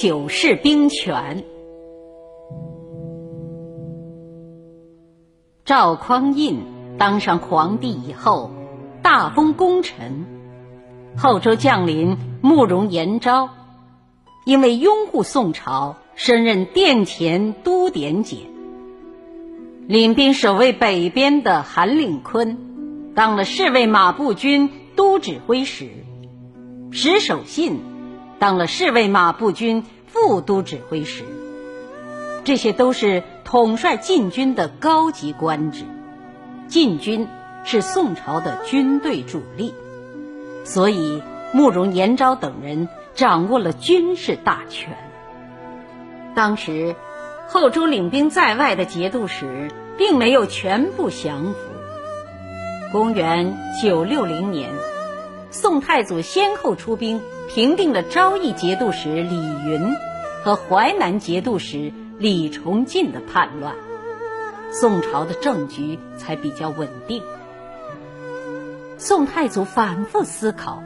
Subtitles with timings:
[0.00, 1.44] 九世兵权。
[5.66, 6.62] 赵匡胤
[6.96, 8.50] 当上皇帝以后，
[9.02, 10.24] 大封功臣。
[11.18, 13.50] 后周将领慕容延昭，
[14.46, 18.38] 因为拥护宋朝，升任殿前都点检。
[19.86, 22.56] 领兵守卫北边的韩令坤，
[23.14, 25.88] 当了侍卫马步军都指挥使；
[26.90, 27.80] 石守信
[28.40, 31.22] 当了侍卫马步军副都指挥使。
[32.42, 33.22] 这些都是。
[33.42, 35.82] 统帅禁军的高级官职，
[36.68, 37.26] 禁军
[37.64, 39.74] 是宋朝的军队主力，
[40.62, 41.20] 所以
[41.52, 44.96] 慕容延昭等人掌握了军事大权。
[46.36, 46.94] 当时，
[47.48, 51.56] 后周领兵在外的节度使并没有全部降服。
[52.92, 54.70] 公元九六零年，
[55.50, 57.20] 宋太祖先后出兵
[57.52, 59.96] 平定了昭义节度使李云
[60.44, 61.92] 和淮南节度使。
[62.20, 63.74] 李崇进的叛乱，
[64.70, 67.22] 宋朝的政局才比较稳定。
[68.98, 70.82] 宋太祖反复思考，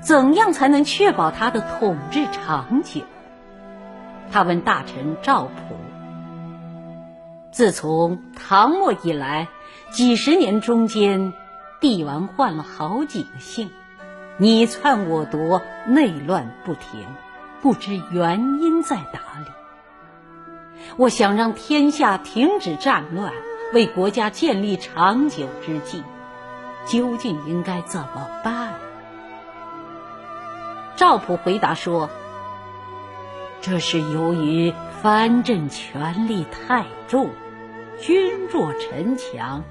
[0.00, 3.00] 怎样才能确保他的统治长久？
[4.30, 5.74] 他问大臣赵普
[7.50, 9.48] ：“自从唐末以来，
[9.90, 11.32] 几十年中间，
[11.80, 13.70] 帝王换了好几个姓，
[14.36, 17.06] 你篡我夺，内乱不停，
[17.62, 19.46] 不知原因在哪里？”
[20.96, 23.32] 我想让天下停止战乱，
[23.72, 26.02] 为国家建立长久之计，
[26.86, 28.74] 究竟应该怎么办？
[30.96, 32.10] 赵普回答说
[33.62, 37.30] ：“这是由于藩镇权力太重，
[38.00, 39.62] 君弱臣强。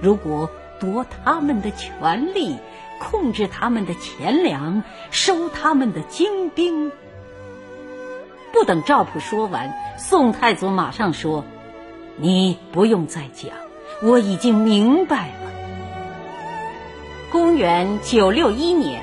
[0.00, 2.56] 如果夺他们的权力，
[3.00, 6.90] 控制他们的钱粮，收他们的精兵。”
[8.52, 11.44] 不等赵普说完，宋太祖马上说
[12.16, 13.50] ：“你不用再讲，
[14.02, 15.50] 我已经明白了。”
[17.32, 19.02] 公元九六一年，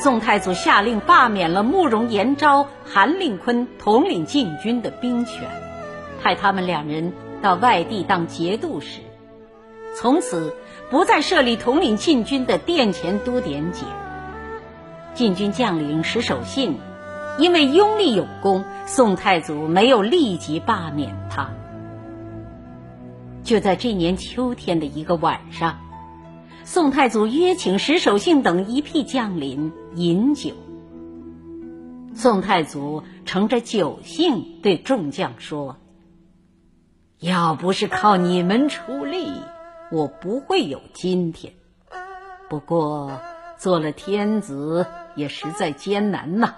[0.00, 5.48] 宋太祖下令罢免了慕容延昭、韩令坤统领禁军的兵权，
[6.22, 7.12] 派他们两人
[7.42, 9.00] 到外地当节度使，
[9.96, 10.54] 从此
[10.90, 13.84] 不再设立统领禁军的殿前都点检。
[15.14, 16.78] 禁军将领石守信。
[17.38, 21.50] 因为拥立有功，宋太祖没有立即罢免他。
[23.44, 25.78] 就在这年秋天的一个晚上，
[26.64, 30.50] 宋太祖约请石守信等一批将领饮酒。
[32.12, 35.76] 宋太祖乘着酒兴对众将说
[37.20, 39.32] ：“要不是靠你们出力，
[39.90, 41.52] 我不会有今天。
[42.48, 43.20] 不过
[43.58, 46.54] 做了天子也实在艰难呐。”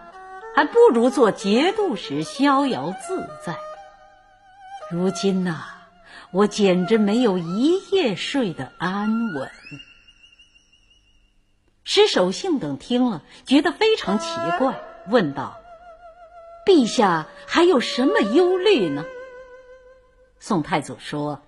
[0.53, 3.57] 还不如做节度使逍遥自在。
[4.91, 5.63] 如今呐，
[6.33, 9.49] 我简直没有一夜睡得安稳。
[11.85, 14.27] 石守信等听了，觉得非常奇
[14.59, 15.57] 怪，问道
[16.67, 19.05] ：“陛下还有什么忧虑呢？”
[20.41, 21.41] 宋太祖说：“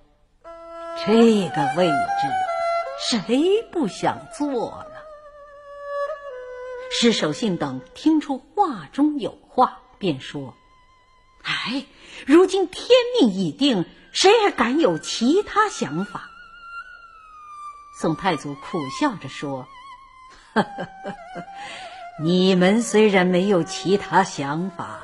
[1.05, 2.29] 这个位置，
[3.11, 4.91] 谁不想坐呢？”
[6.91, 10.55] 施守信等听出话中有话，便说
[11.43, 11.87] ：“哎，
[12.27, 12.89] 如今天
[13.21, 16.29] 命已定，谁还敢有其他想法？”
[17.99, 19.67] 宋太祖苦笑着说
[20.55, 21.15] ：“呵呵呵
[22.23, 25.01] 你们虽然没有其他想法，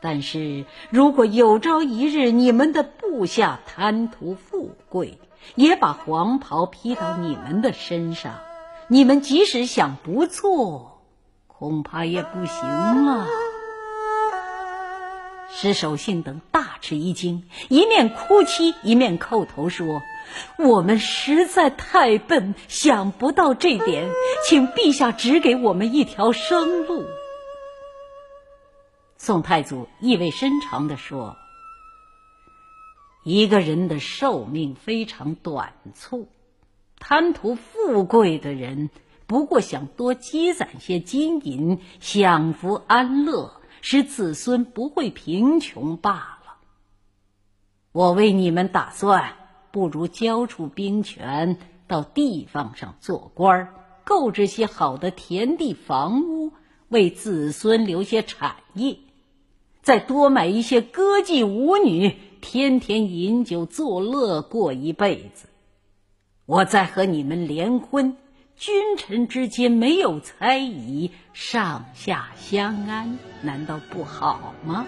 [0.00, 5.18] 但是如果有朝一日你们的部下贪图富贵，
[5.54, 8.34] 也把黄袍披到你们的身上，
[8.88, 11.02] 你们即使想不做。”
[11.46, 13.26] 恐怕也不行了。
[15.52, 20.00] 石守信等大吃一惊，一面哭泣，一面叩头说
[20.56, 24.08] ：“我们实在太笨，想不到这点，
[24.48, 27.04] 请陛下指给我们一条生路。”
[29.18, 31.36] 宋太祖意味深长地说
[33.22, 36.28] ：“一个人的寿命非常短促，
[36.98, 38.90] 贪图富贵的人。”
[39.30, 46.14] 不过想多积攒些金银，享福安乐，使子孙不会贫穷罢
[46.44, 46.56] 了。
[47.92, 49.36] 我为你们打算，
[49.70, 53.72] 不如交出兵权，到地方上做官，
[54.02, 56.52] 购置些好的田地房屋，
[56.88, 58.98] 为子孙留些产业，
[59.80, 65.48] 再多买一些歌妓舞女，天天饮酒作乐过一辈子。
[66.46, 68.16] 我再和你们联婚。
[68.56, 74.84] 君臣之间没有猜疑，上下相安，难道不好吗？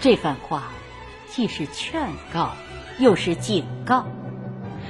[0.00, 0.72] 这番话
[1.28, 2.50] 既是劝告，
[2.98, 4.06] 又是警告。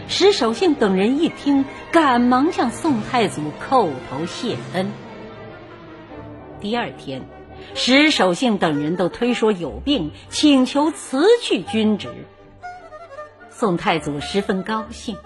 [0.09, 4.91] 石守信等人一听，赶忙向宋太祖叩头谢恩。
[6.59, 7.23] 第二天，
[7.75, 12.09] 石守信等人都推说有病，请求辞去军职。
[13.51, 15.17] 宋太祖十分高兴。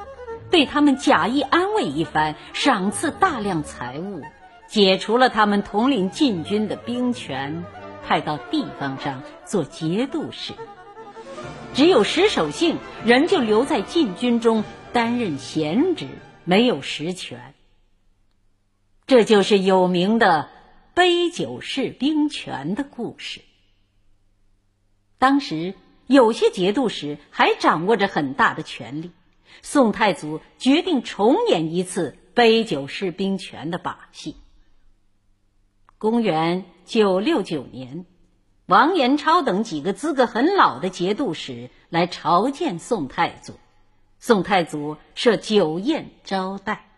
[0.50, 4.20] 对他们假意安慰一番，赏赐大量财物，
[4.66, 7.64] 解除了他们统领禁军的兵权，
[8.06, 10.52] 派到地方上做节度使。
[11.72, 14.62] 只有石守信仍旧留在禁军中
[14.92, 16.06] 担任闲职，
[16.44, 17.54] 没有实权。
[19.06, 20.50] 这就是有名的
[20.94, 23.40] 杯酒释兵权的故事。
[25.18, 25.74] 当时
[26.06, 29.12] 有些节度使还掌握着很大的权力。
[29.60, 34.36] 宋太祖决定重演一次杯酒释兵权的把戏。
[35.98, 38.06] 公元九六九年，
[38.66, 43.52] 王延超等几个资格很老的节度使来朝见宋太祖，
[44.18, 46.88] 宋太祖设酒宴招待。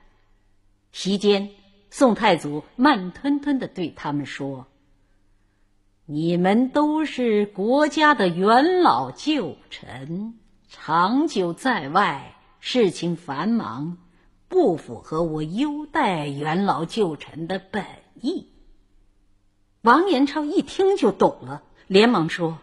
[0.92, 1.50] 席间，
[1.96, 4.66] 宋太祖慢吞吞的对他们说
[6.06, 10.34] ：“你们都是国家的元老旧臣，
[10.66, 13.98] 长久在外。”事情繁忙，
[14.48, 17.84] 不符合我优待元老旧臣的本
[18.20, 18.48] 意。
[19.82, 22.58] 王延超一听就懂了，连忙说：“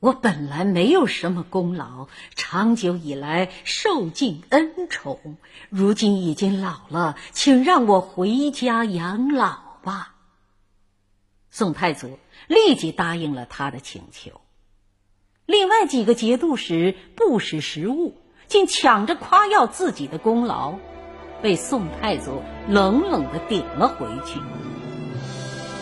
[0.00, 5.36] 我本来没有什么功劳，长久以来受尽恩宠，
[5.70, 10.14] 如今已经老了，请让我回家养老吧。”
[11.50, 14.40] 宋太祖立即答应了他的请求。
[15.46, 18.16] 另外几个节度使不识时务。
[18.48, 20.78] 竟抢着夸耀自己的功劳，
[21.42, 24.40] 被宋太祖冷冷的顶了回去。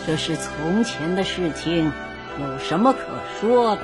[0.05, 1.93] 这是从前的事情，
[2.41, 2.99] 有什么可
[3.39, 3.81] 说的？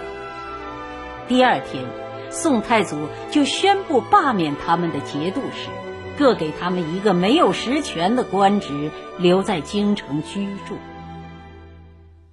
[1.33, 1.83] 第二天，
[2.29, 5.71] 宋太祖就宣布罢免他们的节度使，
[6.15, 10.77] 各给他们一个没有实权的官职，留在京城居住。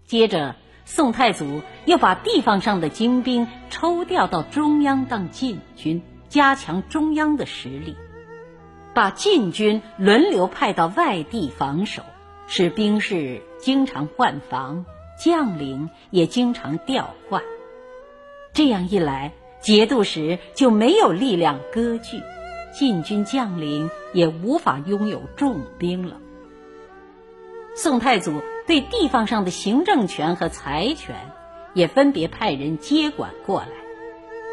[0.05, 0.55] 接着，
[0.85, 6.03] 宋太祖又把地方上的精兵抽调到中央当禁军。
[6.29, 7.97] 加强中央的实力，
[8.93, 12.03] 把禁军轮流派到外地防守，
[12.47, 14.85] 使兵士经常换防，
[15.19, 17.43] 将领也经常调换。
[18.53, 22.23] 这样一来，节度使就没有力量割据，
[22.73, 26.19] 禁军将领也无法拥有重兵了。
[27.75, 31.17] 宋太祖对地方上的行政权和财权，
[31.75, 33.69] 也分别派人接管过来，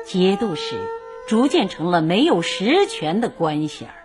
[0.06, 0.76] 节度使。
[1.28, 3.96] 逐渐成了没有实权的官衔儿。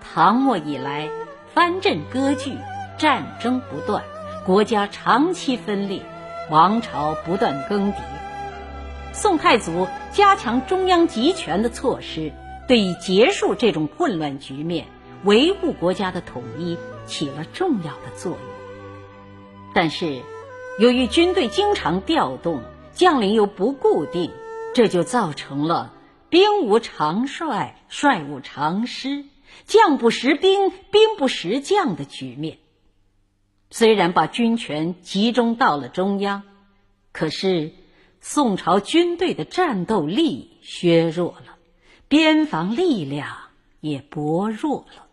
[0.00, 1.08] 唐末以来，
[1.54, 2.56] 藩镇割据，
[2.98, 4.02] 战争不断，
[4.44, 6.02] 国家长期分裂，
[6.50, 7.96] 王朝不断更迭。
[9.12, 12.32] 宋太祖加强中央集权的措施，
[12.66, 14.86] 对结束这种混乱局面、
[15.24, 18.40] 维护国家的统一起了重要的作用。
[19.74, 20.22] 但是，
[20.78, 22.62] 由于军队经常调动，
[22.92, 24.30] 将领又不固定。
[24.74, 25.92] 这就造成了
[26.28, 29.24] 兵无常帅，帅无常师，
[29.64, 32.58] 将不识兵，兵不识将的局面。
[33.70, 36.42] 虽然把军权集中到了中央，
[37.12, 37.72] 可是
[38.20, 41.56] 宋朝军队的战斗力削弱了，
[42.08, 43.36] 边防力量
[43.80, 45.07] 也薄弱了。